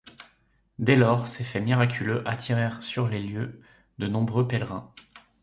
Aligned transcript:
Dès 0.79 0.95
lors, 0.95 1.27
ces 1.27 1.43
faits 1.43 1.61
miraculeux 1.63 2.27
attirèrent 2.27 2.81
sur 2.81 3.07
les 3.07 3.19
lieux 3.21 3.61
de 3.99 4.07
nombreux 4.07 4.47
pèlerins. 4.47 4.91